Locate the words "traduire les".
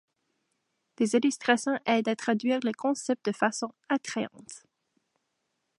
2.15-2.73